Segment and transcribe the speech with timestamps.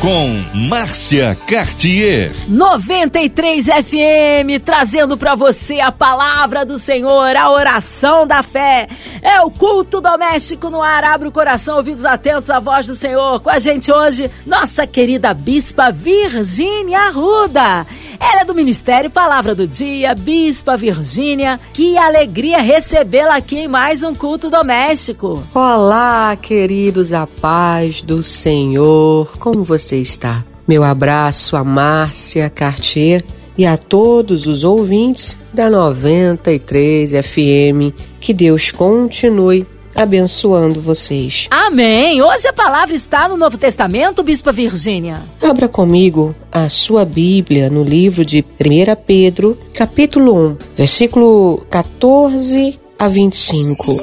[0.00, 2.32] com Márcia Cartier.
[2.46, 8.88] 93 FM, trazendo para você a palavra do Senhor, a oração da fé.
[9.20, 11.02] É o culto doméstico no ar.
[11.02, 13.40] Abre o coração, ouvidos atentos à voz do Senhor.
[13.40, 17.84] Com a gente hoje, nossa querida Bispa Virgínia Arruda.
[18.20, 21.58] Ela é do Ministério Palavra do Dia, Bispa Virgínia.
[21.72, 25.42] Que alegria recebê-la aqui em mais um culto doméstico.
[25.52, 29.36] Olá, queridos, a paz do Senhor.
[29.38, 30.44] Como você você está.
[30.66, 33.24] Meu abraço a Márcia Cartier
[33.56, 37.96] e a todos os ouvintes da 93 FM.
[38.20, 41.48] Que Deus continue abençoando vocês.
[41.50, 42.20] Amém!
[42.22, 45.22] Hoje a palavra está no Novo Testamento, Bispa Virgínia.
[45.42, 53.08] Abra comigo a sua Bíblia no livro de 1 Pedro, capítulo 1, versículo 14 a
[53.08, 53.96] 25.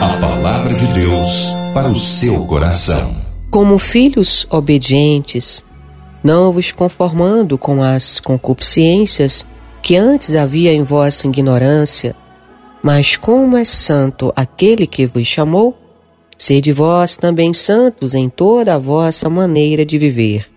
[0.00, 3.25] A palavra de Deus para o seu coração.
[3.56, 5.64] Como filhos obedientes,
[6.22, 9.46] não vos conformando com as concupiscências
[9.82, 12.14] que antes havia em vossa ignorância,
[12.82, 15.74] mas como é santo aquele que vos chamou,
[16.36, 20.50] sede vós também santos em toda a vossa maneira de viver.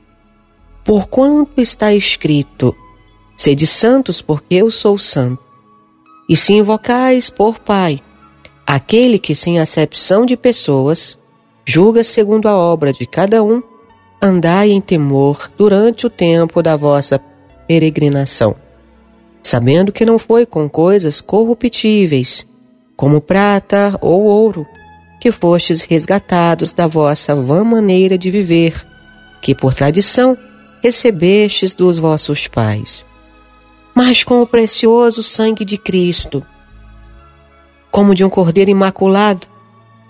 [0.83, 2.75] Porquanto está escrito:
[3.37, 5.41] Sede santos, porque eu sou santo.
[6.27, 8.01] E se invocais por Pai,
[8.67, 11.17] aquele que sem acepção de pessoas
[11.69, 13.61] julga segundo a obra de cada um,
[14.19, 17.21] andai em temor durante o tempo da vossa
[17.67, 18.55] peregrinação,
[19.43, 22.47] sabendo que não foi com coisas corruptíveis,
[22.97, 24.65] como prata ou ouro,
[25.21, 28.73] que fostes resgatados da vossa vã maneira de viver,
[29.39, 30.35] que por tradição
[30.81, 33.05] recebestes dos vossos pais,
[33.93, 36.43] mas com o precioso sangue de Cristo,
[37.91, 39.45] como de um cordeiro imaculado,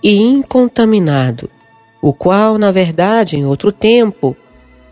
[0.02, 1.50] e incontaminado,
[2.00, 4.36] o qual, na verdade, em outro tempo,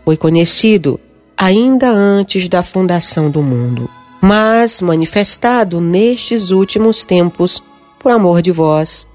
[0.05, 0.99] foi conhecido
[1.37, 3.89] ainda antes da fundação do mundo,
[4.21, 7.63] mas manifestado nestes últimos tempos
[7.97, 9.07] por amor de vós,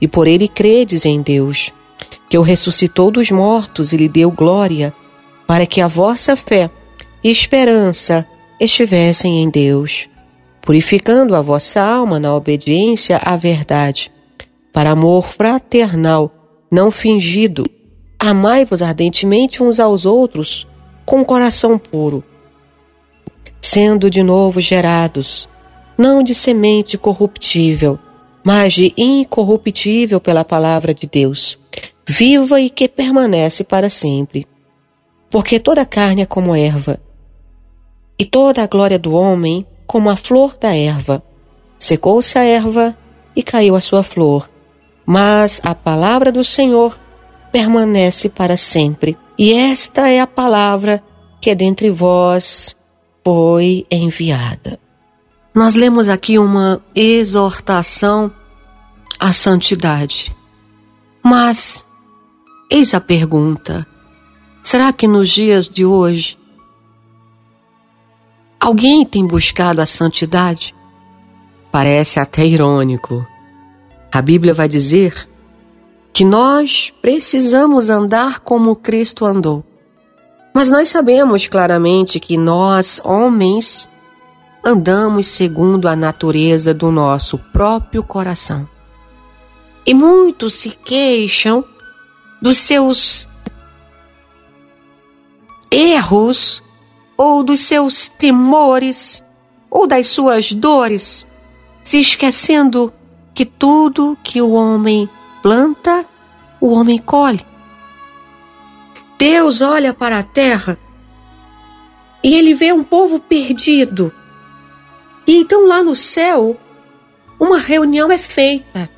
[0.00, 1.72] e por ele credes em Deus,
[2.28, 4.92] que o ressuscitou dos mortos e lhe deu glória,
[5.46, 6.70] para que a vossa fé
[7.24, 8.26] e esperança
[8.60, 10.08] estivessem em Deus,
[10.60, 14.12] purificando a vossa alma na obediência à verdade
[14.78, 16.30] para amor fraternal,
[16.70, 17.64] não fingido.
[18.16, 20.68] Amai-vos ardentemente uns aos outros,
[21.04, 22.22] com coração puro,
[23.60, 25.48] sendo de novo gerados,
[25.98, 27.98] não de semente corruptível,
[28.44, 31.58] mas de incorruptível pela palavra de Deus,
[32.06, 34.46] viva e que permanece para sempre.
[35.28, 37.00] Porque toda carne é como erva,
[38.16, 41.20] e toda a glória do homem como a flor da erva.
[41.80, 42.96] Secou-se a erva
[43.34, 44.48] e caiu a sua flor
[45.10, 46.94] mas a palavra do Senhor
[47.50, 49.16] permanece para sempre.
[49.38, 51.02] E esta é a palavra
[51.40, 52.76] que dentre vós
[53.24, 54.78] foi enviada.
[55.54, 58.30] Nós lemos aqui uma exortação
[59.18, 60.36] à santidade.
[61.22, 61.82] Mas,
[62.70, 63.86] eis a pergunta:
[64.62, 66.38] será que nos dias de hoje
[68.60, 70.74] alguém tem buscado a santidade?
[71.72, 73.26] Parece até irônico
[74.12, 75.28] a Bíblia vai dizer
[76.12, 79.64] que nós precisamos andar como Cristo andou.
[80.54, 83.88] Mas nós sabemos claramente que nós, homens,
[84.64, 88.68] andamos segundo a natureza do nosso próprio coração.
[89.86, 91.64] E muitos se queixam
[92.42, 93.28] dos seus
[95.70, 96.62] erros
[97.16, 99.22] ou dos seus temores
[99.70, 101.26] ou das suas dores,
[101.84, 102.92] se esquecendo
[103.38, 105.08] que tudo que o homem
[105.40, 106.04] planta,
[106.60, 107.46] o homem colhe.
[109.16, 110.76] Deus olha para a terra
[112.20, 114.12] e ele vê um povo perdido.
[115.24, 116.56] E então lá no céu,
[117.38, 118.90] uma reunião é feita.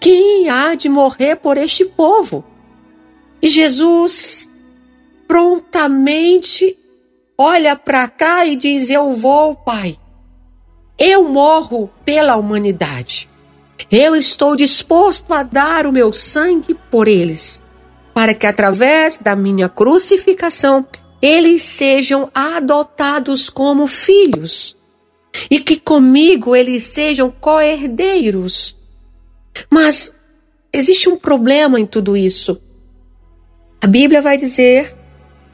[0.00, 2.44] Quem há de morrer por este povo?
[3.40, 4.50] E Jesus
[5.28, 6.76] prontamente
[7.38, 9.96] olha para cá e diz: Eu vou, Pai.
[10.98, 13.30] Eu morro pela humanidade.
[13.90, 17.62] Eu estou disposto a dar o meu sangue por eles,
[18.12, 20.86] para que através da minha crucificação
[21.22, 24.76] eles sejam adotados como filhos
[25.50, 28.76] e que comigo eles sejam co-herdeiros.
[29.70, 30.12] Mas
[30.72, 32.60] existe um problema em tudo isso.
[33.80, 34.96] A Bíblia vai dizer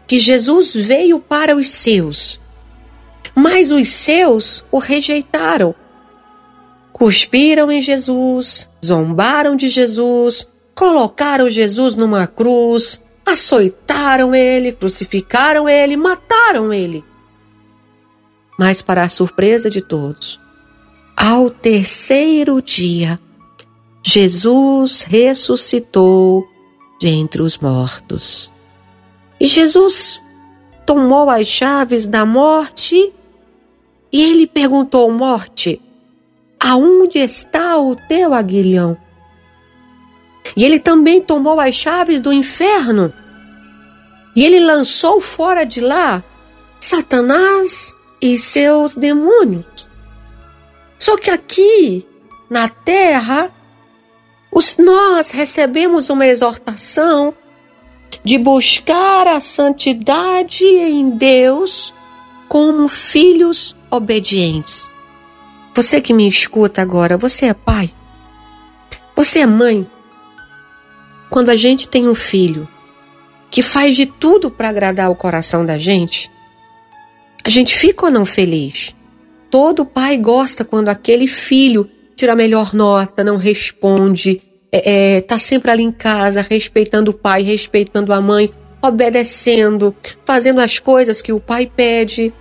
[0.06, 2.40] que Jesus veio para os seus,
[3.34, 5.74] Mas os seus o rejeitaram.
[7.02, 16.72] Cuspiram em Jesus, zombaram de Jesus, colocaram Jesus numa cruz, açoitaram ele, crucificaram ele, mataram
[16.72, 17.04] ele.
[18.56, 20.40] Mas, para a surpresa de todos,
[21.16, 23.18] ao terceiro dia,
[24.00, 26.46] Jesus ressuscitou
[27.00, 28.52] de entre os mortos.
[29.40, 30.22] E Jesus
[30.86, 33.12] tomou as chaves da morte
[34.12, 35.81] e ele perguntou: Morte,
[36.62, 38.96] aonde está o teu aguilhão?
[40.56, 43.12] E ele também tomou as chaves do inferno
[44.34, 46.22] e ele lançou fora de lá
[46.80, 49.64] Satanás e seus demônios.
[50.98, 52.06] Só que aqui
[52.48, 53.50] na terra,
[54.50, 57.34] os, nós recebemos uma exortação
[58.22, 61.92] de buscar a santidade em Deus
[62.48, 64.91] como filhos obedientes.
[65.74, 67.90] Você que me escuta agora, você é pai?
[69.16, 69.86] Você é mãe?
[71.30, 72.68] Quando a gente tem um filho
[73.50, 76.30] que faz de tudo para agradar o coração da gente,
[77.42, 78.94] a gente fica ou não feliz?
[79.50, 85.38] Todo pai gosta quando aquele filho tira a melhor nota, não responde, é, é, tá
[85.38, 88.52] sempre ali em casa, respeitando o pai, respeitando a mãe,
[88.82, 89.96] obedecendo,
[90.26, 92.32] fazendo as coisas que o pai pede.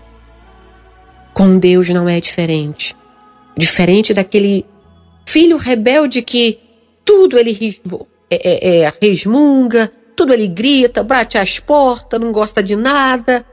[1.34, 2.94] Com Deus não é diferente.
[3.58, 4.66] Diferente daquele
[5.28, 6.60] filho rebelde que
[7.06, 7.80] tudo ele
[8.30, 13.46] é, é, é, resmunga, tudo ele grita, bate as portas, não gosta de nada.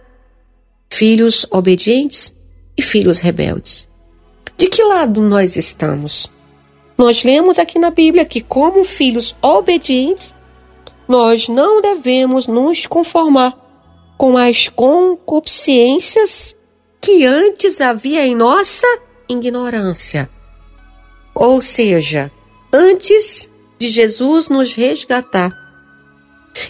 [0.91, 2.35] Filhos obedientes
[2.77, 3.89] e filhos rebeldes.
[4.57, 6.31] De que lado nós estamos?
[6.97, 10.35] Nós lemos aqui na Bíblia que, como filhos obedientes,
[11.07, 13.57] nós não devemos nos conformar
[14.17, 16.57] com as concupiscências
[17.01, 18.87] que antes havia em nossa
[19.29, 20.29] ignorância.
[21.35, 22.31] Ou seja,
[22.73, 23.49] antes
[23.79, 25.53] de Jesus nos resgatar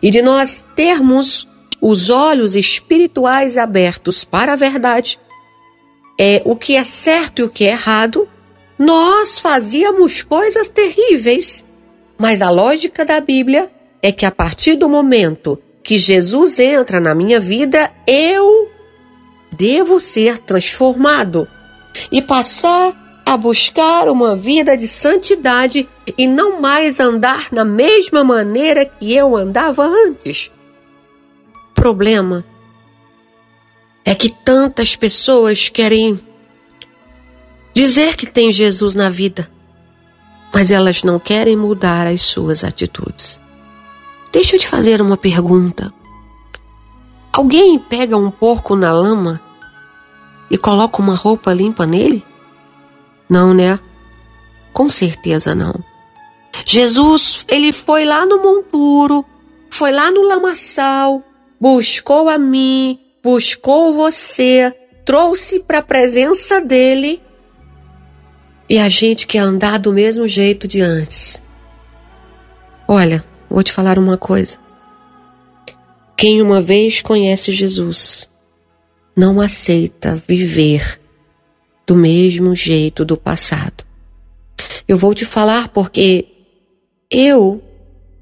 [0.02, 1.48] e de nós termos
[1.80, 5.18] os olhos espirituais abertos para a verdade,
[6.18, 8.28] é o que é certo e o que é errado,
[8.78, 11.64] nós fazíamos coisas terríveis.
[12.18, 13.70] Mas a lógica da Bíblia
[14.02, 18.68] é que a partir do momento que Jesus entra na minha vida, eu
[19.56, 21.48] devo ser transformado
[22.10, 25.86] e passar a buscar uma vida de santidade
[26.16, 30.50] e não mais andar na mesma maneira que eu andava antes.
[31.74, 32.44] Problema
[34.02, 36.18] é que tantas pessoas querem
[37.74, 39.50] dizer que tem Jesus na vida,
[40.52, 43.38] mas elas não querem mudar as suas atitudes.
[44.32, 45.92] Deixa eu te fazer uma pergunta.
[47.30, 49.40] Alguém pega um porco na lama
[50.50, 52.24] e coloca uma roupa limpa nele?
[53.28, 53.78] Não, né?
[54.72, 55.74] Com certeza não.
[56.64, 59.24] Jesus, ele foi lá no monturo,
[59.70, 61.22] foi lá no lamaçal,
[61.60, 64.74] buscou a mim, buscou você,
[65.04, 67.20] trouxe para a presença dele
[68.68, 71.42] e a gente quer andar do mesmo jeito de antes.
[72.86, 74.58] Olha, vou te falar uma coisa.
[76.16, 78.28] Quem uma vez conhece Jesus
[79.18, 81.00] não aceita viver
[81.84, 83.82] do mesmo jeito do passado.
[84.86, 86.26] Eu vou te falar porque
[87.10, 87.60] eu,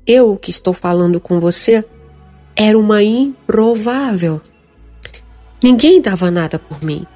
[0.06, 1.84] eu que estou falando com você,
[2.56, 4.40] era uma improvável.
[5.62, 7.06] Ninguém dava nada por mim.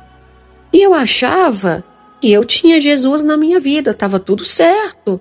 [0.70, 1.82] E eu achava
[2.22, 5.18] e eu tinha Jesus na minha vida, estava tudo certo.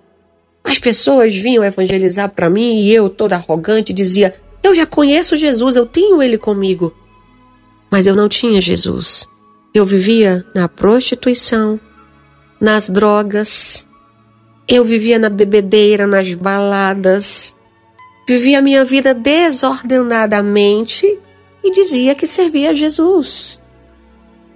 [0.66, 5.78] As pessoas vinham evangelizar para mim e eu, toda arrogante, dizia: Eu já conheço Jesus,
[5.78, 6.94] eu tenho ele comigo.
[7.92, 9.28] Mas eu não tinha Jesus.
[9.74, 11.80] Eu vivia na prostituição,
[12.60, 13.88] nas drogas,
[14.68, 17.56] eu vivia na bebedeira, nas baladas,
[18.28, 21.18] vivia a minha vida desordenadamente
[21.64, 23.62] e dizia que servia a Jesus.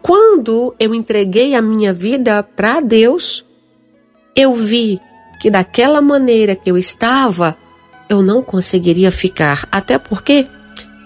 [0.02, 3.46] Quando eu entreguei a minha vida para Deus,
[4.36, 5.00] eu vi
[5.40, 7.58] que daquela maneira que eu estava,
[8.10, 10.48] eu não conseguiria ficar, até porque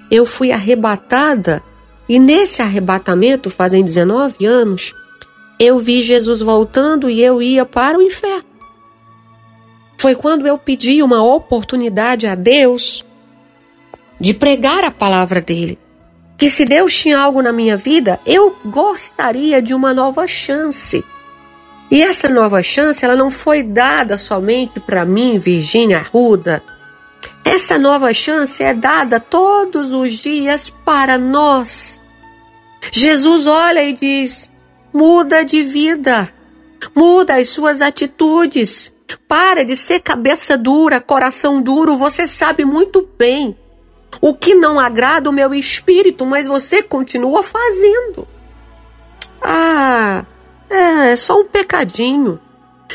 [0.09, 1.61] eu fui arrebatada
[2.07, 4.93] e nesse arrebatamento, fazem 19 anos,
[5.59, 8.45] eu vi Jesus voltando e eu ia para o inferno.
[9.97, 13.03] Foi quando eu pedi uma oportunidade a Deus
[14.19, 15.77] de pregar a palavra dele
[16.37, 21.03] que se Deus tinha algo na minha vida, eu gostaria de uma nova chance.
[21.89, 26.61] E essa nova chance, ela não foi dada somente para mim, Virgínia Arruda.
[27.47, 31.97] Essa nova chance é dada todos os dias para nós.
[32.91, 34.51] Jesus olha e diz:
[34.91, 36.29] muda de vida,
[36.93, 38.93] muda as suas atitudes,
[39.29, 41.95] para de ser cabeça dura, coração duro.
[41.95, 43.57] Você sabe muito bem
[44.19, 48.27] o que não agrada o meu espírito, mas você continua fazendo.
[49.41, 50.25] Ah,
[50.69, 52.41] é, é só um pecadinho.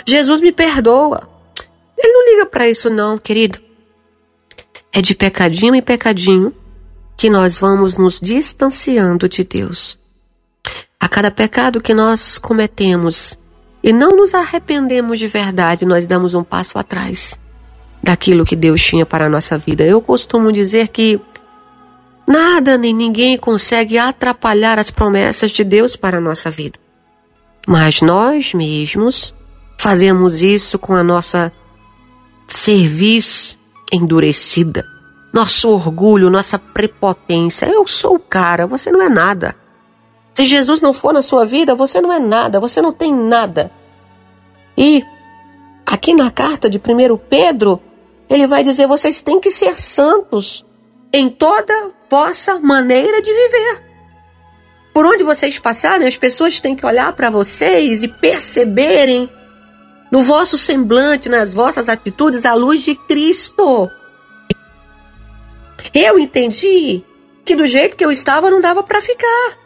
[0.07, 1.27] Jesus me perdoa.
[1.97, 3.72] Ele não liga para isso não, querido.
[4.93, 6.55] É de pecadinho em pecadinho
[7.17, 9.99] que nós vamos nos distanciando de Deus.
[11.01, 13.39] A cada pecado que nós cometemos
[13.83, 17.39] e não nos arrependemos de verdade, nós damos um passo atrás
[18.03, 19.83] daquilo que Deus tinha para a nossa vida.
[19.83, 21.21] Eu costumo dizer que
[22.27, 26.79] nada nem ninguém consegue atrapalhar as promessas de Deus para a nossa vida.
[27.67, 29.35] Mas nós mesmos
[29.79, 31.53] fazemos isso com a nossa
[32.47, 33.57] cerviz
[33.93, 34.85] endurecida,
[35.33, 37.67] nosso orgulho, nossa prepotência.
[37.67, 39.55] Eu sou o cara, você não é nada.
[40.35, 43.71] Se Jesus não for na sua vida, você não é nada, você não tem nada.
[44.77, 45.05] E
[45.85, 47.79] aqui na carta de 1 Pedro,
[48.29, 50.65] ele vai dizer: vocês têm que ser santos
[51.13, 53.93] em toda vossa maneira de viver.
[54.95, 59.29] Por onde vocês passarem, as pessoas têm que olhar para vocês e perceberem
[60.13, 63.89] no vosso semblante, nas vossas atitudes, a luz de Cristo.
[65.95, 67.03] Eu entendi
[67.47, 69.59] que do jeito que eu estava não dava para ficar.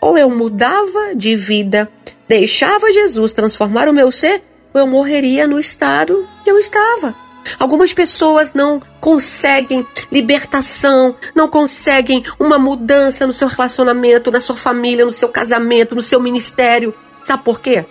[0.00, 1.90] Ou eu mudava de vida,
[2.28, 4.42] deixava Jesus transformar o meu ser,
[4.72, 7.14] ou eu morreria no estado que eu estava.
[7.58, 15.04] Algumas pessoas não conseguem libertação, não conseguem uma mudança no seu relacionamento, na sua família,
[15.04, 16.94] no seu casamento, no seu ministério.
[17.24, 17.84] Sabe por quê?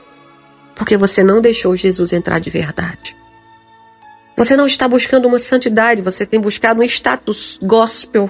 [0.79, 3.13] Porque você não deixou Jesus entrar de verdade.
[4.38, 8.29] Você não está buscando uma santidade, você tem buscado um status gospel.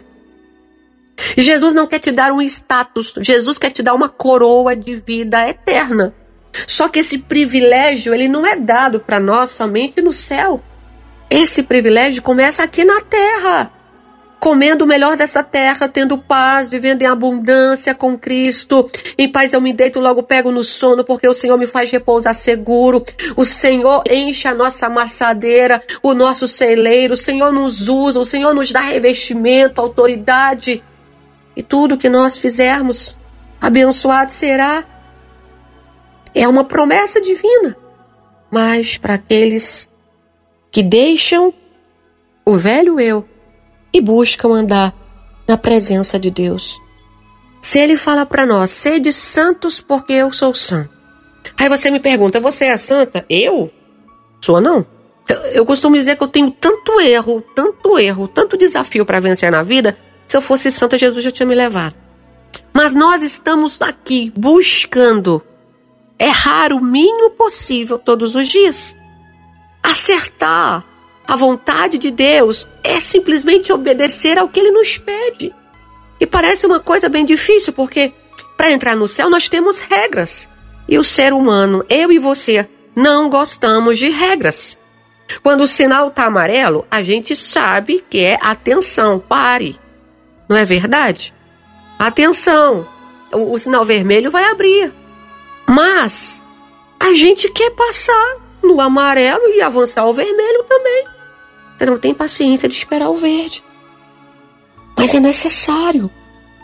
[1.38, 4.96] E Jesus não quer te dar um status, Jesus quer te dar uma coroa de
[4.96, 6.12] vida eterna.
[6.66, 10.60] Só que esse privilégio, ele não é dado para nós somente no céu.
[11.30, 13.72] Esse privilégio começa aqui na terra.
[14.40, 18.90] Comendo o melhor dessa terra, tendo paz, vivendo em abundância com Cristo.
[19.18, 22.34] Em paz eu me deito, logo pego no sono, porque o Senhor me faz repousar
[22.34, 23.04] seguro.
[23.36, 27.16] O Senhor enche a nossa amassadeira, o nosso celeiro.
[27.16, 30.82] O Senhor nos usa, o Senhor nos dá revestimento, autoridade.
[31.54, 33.18] E tudo que nós fizermos,
[33.60, 34.86] abençoado será.
[36.34, 37.76] É uma promessa divina.
[38.50, 39.90] Mas para aqueles
[40.72, 41.54] que deixam
[42.46, 43.29] o velho eu
[43.94, 44.94] e buscam andar
[45.48, 46.80] na presença de Deus.
[47.62, 50.92] Se ele fala para nós, sede santos porque eu sou santo.
[51.58, 53.26] Aí você me pergunta, você é santa?
[53.30, 53.72] Eu?
[54.42, 54.86] Sou não.
[55.54, 59.62] Eu costumo dizer que eu tenho tanto erro, tanto erro, tanto desafio para vencer na
[59.62, 59.98] vida
[60.30, 61.96] se eu fosse santa, Jesus já tinha me levado.
[62.72, 65.42] Mas nós estamos aqui buscando
[66.20, 68.96] errar o mínimo possível todos os dias.
[69.82, 70.86] Acertar
[71.30, 75.54] a vontade de Deus é simplesmente obedecer ao que ele nos pede.
[76.20, 78.12] E parece uma coisa bem difícil, porque
[78.58, 80.50] para entrar no céu nós temos regras.
[80.88, 84.76] E o ser humano, eu e você, não gostamos de regras.
[85.44, 89.80] Quando o sinal está amarelo, a gente sabe que é atenção, pare.
[90.50, 91.32] Não é verdade?
[92.00, 92.88] Atenção!
[93.32, 94.92] O, o sinal vermelho vai abrir.
[95.68, 96.42] Mas
[97.00, 101.19] a gente quer passar no amarelo e avançar ao vermelho também.
[101.80, 103.64] Você não tem paciência de esperar o verde.
[104.98, 106.12] Mas é necessário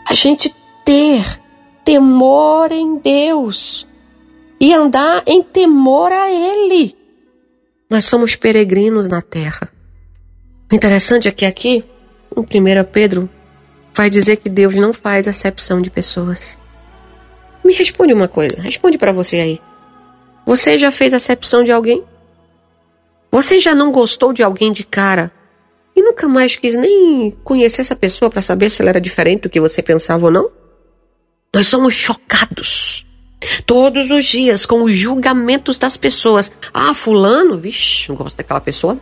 [0.06, 0.54] a gente
[0.84, 1.40] ter
[1.82, 3.86] temor em Deus
[4.60, 6.94] e andar em temor a Ele.
[7.88, 9.72] Nós somos peregrinos na terra.
[10.70, 11.82] O interessante é que aqui,
[12.36, 13.30] em 1 Pedro
[13.94, 16.58] vai dizer que Deus não faz acepção de pessoas.
[17.64, 19.60] Me responde uma coisa, responde para você aí.
[20.44, 22.04] Você já fez acepção de alguém?
[23.36, 25.30] Você já não gostou de alguém de cara
[25.94, 29.50] e nunca mais quis nem conhecer essa pessoa para saber se ela era diferente do
[29.50, 30.50] que você pensava ou não?
[31.52, 33.04] Nós somos chocados
[33.66, 36.50] todos os dias com os julgamentos das pessoas.
[36.72, 38.98] Ah, fulano, vixe, não gosto daquela pessoa.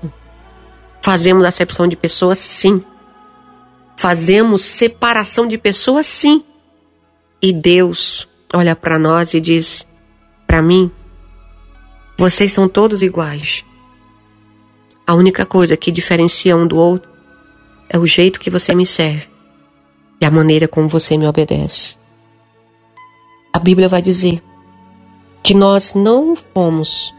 [1.01, 2.83] Fazemos acepção de pessoas sim.
[3.97, 6.43] Fazemos separação de pessoas, sim.
[7.41, 9.87] E Deus olha para nós e diz:
[10.45, 10.91] para mim,
[12.19, 13.65] vocês são todos iguais.
[15.07, 17.11] A única coisa que diferencia um do outro
[17.89, 19.29] é o jeito que você me serve
[20.21, 21.97] e a maneira como você me obedece.
[23.53, 24.43] A Bíblia vai dizer
[25.43, 27.15] que nós não fomos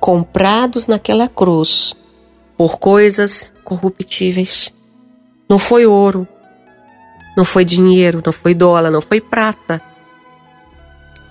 [0.00, 1.94] comprados naquela cruz
[2.56, 4.72] por coisas corruptíveis,
[5.48, 6.26] não foi ouro,
[7.36, 9.82] não foi dinheiro, não foi dólar, não foi prata,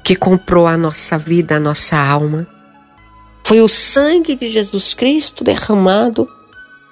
[0.04, 2.48] que comprou a nossa vida, a nossa alma.
[3.46, 6.28] Foi o sangue de Jesus Cristo derramado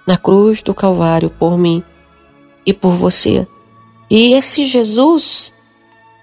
[0.05, 1.83] na cruz do Calvário por mim
[2.63, 3.48] e por você.
[4.07, 5.51] E esse Jesus,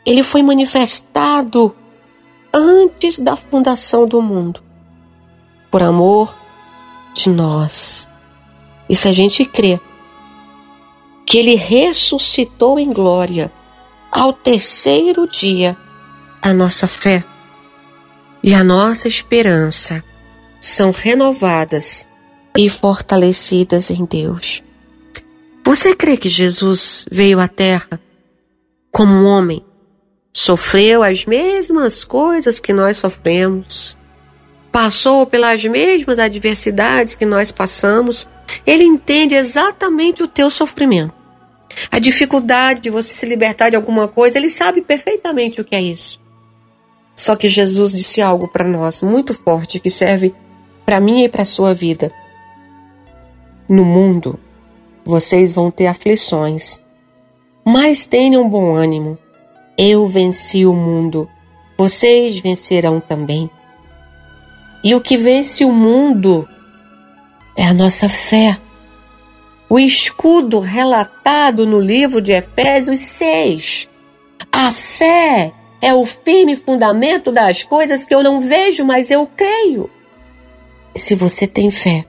[0.07, 1.75] ele foi manifestado
[2.55, 4.63] antes da fundação do mundo,
[5.69, 6.33] por amor
[7.13, 8.09] de nós.
[8.89, 9.81] E se a gente crê
[11.27, 13.51] que ele ressuscitou em glória
[14.13, 15.77] ao terceiro dia,
[16.41, 17.25] a nossa fé
[18.45, 20.05] e a nossa esperança
[20.71, 22.07] são renovadas
[22.57, 24.63] e fortalecidas em Deus.
[25.65, 28.01] Você crê que Jesus veio à Terra
[28.91, 29.65] como um homem,
[30.33, 33.97] sofreu as mesmas coisas que nós sofremos,
[34.73, 38.29] passou pelas mesmas adversidades que nós passamos?
[38.67, 41.15] Ele entende exatamente o teu sofrimento.
[41.91, 45.83] A dificuldade de você se libertar de alguma coisa, ele sabe perfeitamente o que é
[45.83, 46.21] isso.
[47.15, 50.35] Só que Jesus disse algo para nós muito forte que serve
[50.91, 52.13] para mim e para sua vida.
[53.69, 54.41] No mundo,
[55.05, 56.81] vocês vão ter aflições,
[57.65, 59.17] mas tenham bom ânimo.
[59.79, 61.31] Eu venci o mundo,
[61.79, 63.49] vocês vencerão também.
[64.83, 66.49] E o que vence o mundo
[67.57, 68.59] é a nossa fé.
[69.69, 73.89] O escudo relatado no livro de Efésios 6.
[74.51, 79.89] A fé é o firme fundamento das coisas que eu não vejo, mas eu creio.
[80.95, 82.05] Se você tem fé,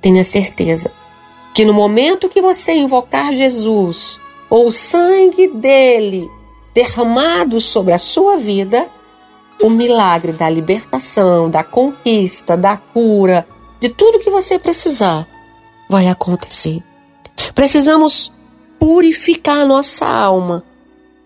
[0.00, 0.92] tenha certeza
[1.54, 6.28] que no momento que você invocar Jesus ou o sangue dele
[6.74, 8.88] derramado sobre a sua vida,
[9.62, 13.46] o milagre da libertação, da conquista, da cura,
[13.80, 15.26] de tudo que você precisar,
[15.88, 16.82] vai acontecer.
[17.54, 18.30] Precisamos
[18.78, 20.62] purificar nossa alma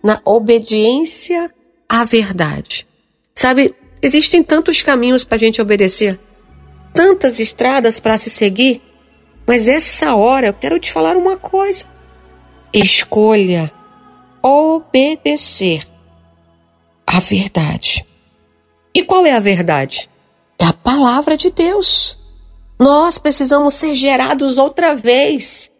[0.03, 1.53] na obediência
[1.89, 2.87] à verdade.
[3.35, 6.19] Sabe, existem tantos caminhos para a gente obedecer,
[6.93, 8.83] tantas estradas para se seguir,
[9.47, 11.85] mas essa hora eu quero te falar uma coisa.
[12.73, 13.73] Escolha
[14.43, 15.87] obedecer
[17.07, 18.07] à verdade.
[18.95, 20.09] E qual é a verdade?
[20.59, 22.17] É a palavra de Deus.
[22.79, 25.71] Nós precisamos ser gerados outra vez.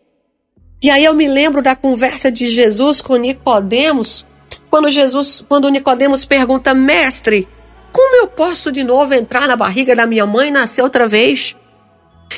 [0.83, 4.25] E aí eu me lembro da conversa de Jesus com Nicodemos,
[4.71, 7.47] quando Jesus, quando Nicodemos pergunta: "Mestre,
[7.93, 11.57] como eu posso de novo entrar na barriga da minha mãe e nascer outra vez?"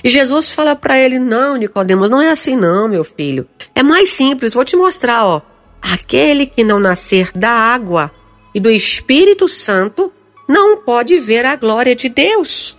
[0.02, 3.46] E Jesus fala para ele: "Não, Nicodemos, não é assim não, meu filho.
[3.74, 5.42] É mais simples, vou te mostrar, ó.
[5.80, 8.10] Aquele que não nascer da água
[8.54, 10.12] e do Espírito Santo
[10.48, 12.76] não pode ver a glória de Deus."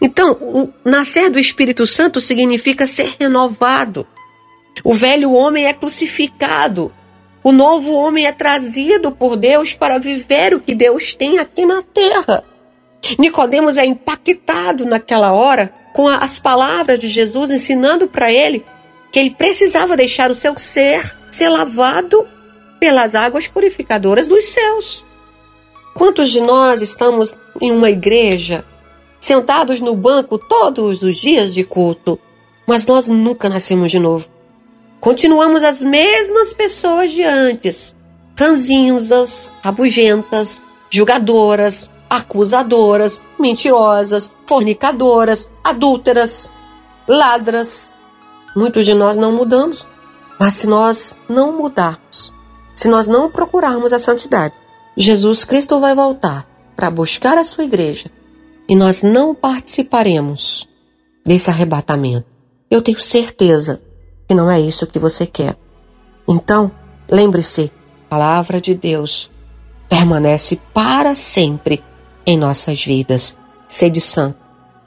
[0.00, 4.06] Então, o nascer do Espírito Santo significa ser renovado.
[4.84, 6.92] O velho homem é crucificado.
[7.48, 11.82] O novo homem é trazido por Deus para viver o que Deus tem aqui na
[11.82, 12.44] terra.
[13.18, 18.62] Nicodemos é impactado naquela hora com as palavras de Jesus ensinando para ele
[19.10, 22.28] que ele precisava deixar o seu ser ser lavado
[22.78, 25.02] pelas águas purificadoras dos céus.
[25.94, 28.62] Quantos de nós estamos em uma igreja,
[29.18, 32.20] sentados no banco todos os dias de culto,
[32.66, 34.37] mas nós nunca nascemos de novo?
[35.00, 37.94] Continuamos as mesmas pessoas de antes,
[38.36, 46.52] ranzinhas, rabugentas, julgadoras, acusadoras, mentirosas, fornicadoras, adúlteras,
[47.06, 47.92] ladras.
[48.56, 49.86] Muitos de nós não mudamos,
[50.38, 52.32] mas se nós não mudarmos,
[52.74, 54.54] se nós não procurarmos a santidade,
[54.96, 58.10] Jesus Cristo vai voltar para buscar a sua igreja
[58.68, 60.68] e nós não participaremos
[61.24, 62.26] desse arrebatamento.
[62.68, 63.80] Eu tenho certeza
[64.28, 65.56] que não é isso que você quer.
[66.28, 66.70] Então,
[67.10, 67.72] lembre-se,
[68.06, 69.30] a palavra de Deus
[69.88, 71.82] permanece para sempre
[72.26, 73.34] em nossas vidas.
[73.66, 74.38] Sede santo,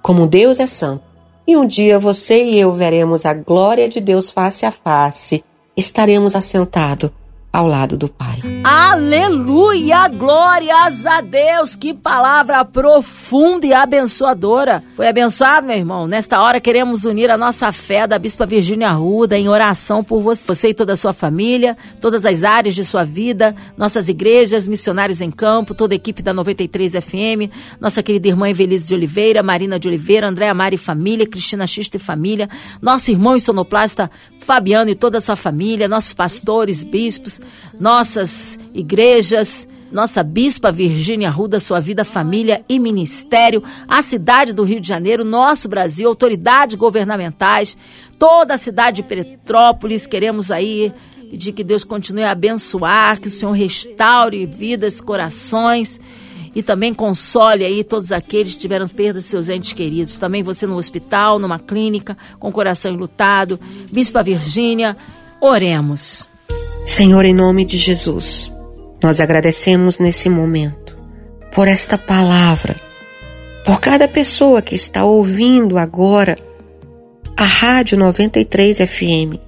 [0.02, 1.04] como Deus é santo.
[1.48, 5.44] E um dia você e eu veremos a glória de Deus face a face.
[5.76, 7.10] Estaremos assentados
[7.52, 8.40] ao lado do Pai.
[8.64, 10.08] Aleluia!
[10.08, 11.76] Glórias a Deus!
[11.76, 14.82] Que palavra profunda e abençoadora.
[14.96, 16.08] Foi abençoado, meu irmão?
[16.08, 20.46] Nesta hora queremos unir a nossa fé da Bispa Virgínia Arruda em oração por você.
[20.48, 25.20] Você e toda a sua família, todas as áreas de sua vida, nossas igrejas, missionários
[25.20, 29.78] em campo, toda a equipe da 93 FM, nossa querida irmã Evelise de Oliveira, Marina
[29.78, 32.50] de Oliveira, Andréa Mari família, Cristina Xista e família,
[32.82, 34.10] nosso irmão e sonoplasta
[34.40, 37.41] Fabiano e toda a sua família, nossos pastores, bispos,
[37.80, 44.80] nossas igrejas, nossa Bispa Virgínia Ruda, sua vida, família e ministério, a cidade do Rio
[44.80, 47.78] de Janeiro, nosso Brasil, autoridades governamentais,
[48.18, 50.94] toda a cidade de Petrópolis, queremos aí
[51.32, 55.98] Pedir que Deus continue a abençoar, que o Senhor restaure vidas, corações
[56.54, 60.18] e também console aí todos aqueles que tiveram perda de seus entes queridos.
[60.18, 63.58] Também você no hospital, numa clínica, com o coração enlutado.
[63.90, 64.98] Bispa Virgínia,
[65.40, 66.28] oremos.
[66.92, 68.52] Senhor, em nome de Jesus,
[69.02, 70.94] nós agradecemos nesse momento
[71.54, 72.76] por esta palavra,
[73.64, 76.36] por cada pessoa que está ouvindo agora
[77.38, 79.40] a Rádio 93 FM.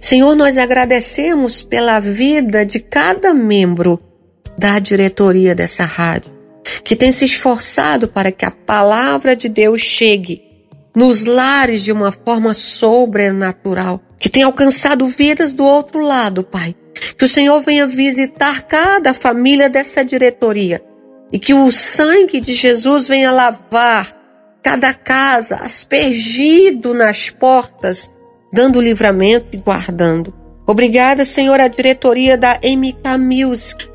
[0.00, 4.00] Senhor, nós agradecemos pela vida de cada membro
[4.58, 6.32] da diretoria dessa rádio
[6.82, 10.42] que tem se esforçado para que a palavra de Deus chegue
[10.92, 16.74] nos lares de uma forma sobrenatural, que tem alcançado vidas do outro lado, Pai.
[17.16, 20.82] Que o Senhor venha visitar cada família dessa diretoria.
[21.32, 24.18] E que o sangue de Jesus venha lavar
[24.62, 28.10] cada casa, aspergido nas portas,
[28.52, 30.34] dando livramento e guardando.
[30.66, 33.88] Obrigada, Senhor, a diretoria da MK Music,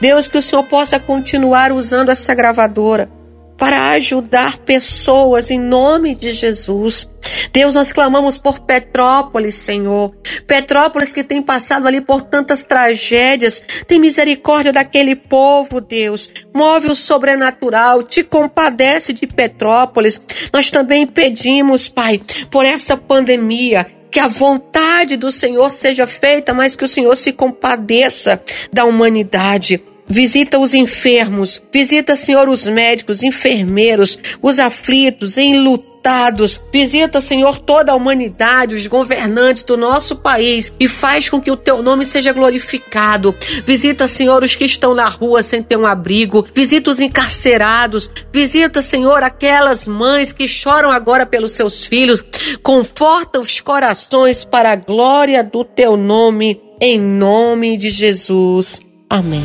[0.00, 3.15] Deus, que o Senhor possa continuar usando essa gravadora
[3.56, 7.08] para ajudar pessoas em nome de Jesus.
[7.52, 10.14] Deus, nós clamamos por Petrópolis, Senhor.
[10.46, 13.62] Petrópolis que tem passado ali por tantas tragédias.
[13.86, 16.30] Tem misericórdia daquele povo, Deus.
[16.54, 20.20] Move o sobrenatural, te compadece de Petrópolis.
[20.52, 26.76] Nós também pedimos, Pai, por essa pandemia que a vontade do Senhor seja feita, mas
[26.76, 28.40] que o Senhor se compadeça
[28.72, 29.82] da humanidade.
[30.08, 36.60] Visita os enfermos, visita, Senhor, os médicos, enfermeiros, os aflitos, enlutados.
[36.72, 41.56] Visita, Senhor, toda a humanidade, os governantes do nosso país e faz com que o
[41.56, 43.34] teu nome seja glorificado.
[43.64, 46.46] Visita, Senhor, os que estão na rua sem ter um abrigo.
[46.54, 48.08] Visita os encarcerados.
[48.32, 52.24] Visita, Senhor, aquelas mães que choram agora pelos seus filhos.
[52.62, 58.80] Conforta os corações para a glória do teu nome, em nome de Jesus.
[59.10, 59.42] Amém.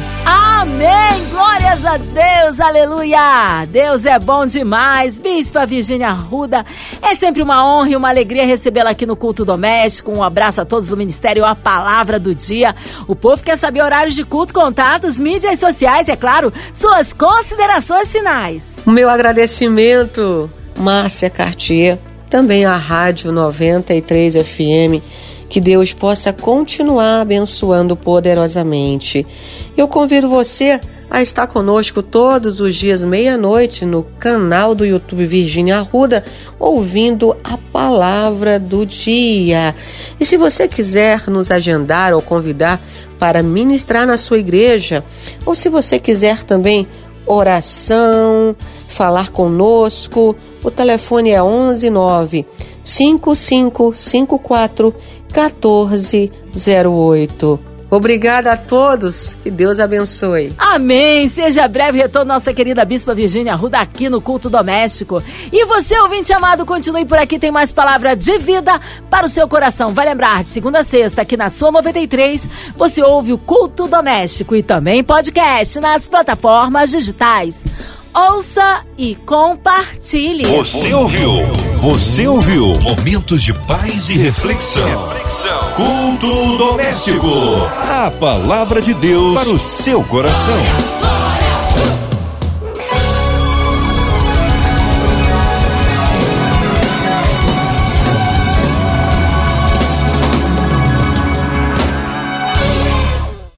[0.62, 1.26] Amém!
[1.32, 3.66] Glórias a Deus, aleluia!
[3.68, 5.18] Deus é bom demais.
[5.18, 6.64] Bispa Virgínia Arruda,
[7.02, 10.12] é sempre uma honra e uma alegria recebê-la aqui no culto doméstico.
[10.12, 12.76] Um abraço a todos do Ministério A Palavra do Dia.
[13.08, 18.76] O povo quer saber horários de culto, contatos, mídias sociais, é claro, suas considerações finais.
[18.86, 20.48] O meu agradecimento,
[20.78, 21.98] Márcia Cartier,
[22.30, 25.02] também a Rádio 93 FM
[25.52, 29.28] que Deus possa continuar abençoando poderosamente.
[29.76, 35.80] Eu convido você a estar conosco todos os dias, meia-noite, no canal do YouTube Virgínia
[35.80, 36.24] Arruda,
[36.58, 39.76] ouvindo a palavra do dia.
[40.18, 42.82] E se você quiser nos agendar ou convidar
[43.20, 45.04] para ministrar na sua igreja,
[45.46, 46.88] ou se você quiser também
[47.26, 48.56] oração,
[48.88, 50.34] falar conosco,
[50.64, 52.46] o telefone é 119
[52.84, 54.94] 5554
[55.32, 57.72] 1408.
[57.92, 59.36] Obrigada a todos.
[59.44, 60.54] Que Deus abençoe.
[60.58, 61.28] Amém.
[61.28, 65.22] Seja breve retorno nossa querida Bispa Virgínia Ruda aqui no Culto Doméstico.
[65.52, 67.38] E você, ouvinte amado, continue por aqui.
[67.38, 69.94] Tem mais palavra de vida para o seu coração.
[69.94, 74.56] Vai lembrar, de segunda a sexta, aqui na sua 93, você ouve o Culto Doméstico
[74.56, 77.66] e também podcast nas plataformas digitais.
[78.14, 80.46] Ouça e compartilhe.
[80.46, 81.71] Você ouviu?
[81.82, 82.74] Você ouviu?
[82.84, 84.86] Momentos de paz e reflexão.
[84.86, 85.74] reflexão.
[85.74, 87.28] Culto doméstico.
[87.76, 90.54] A palavra de Deus para o seu coração.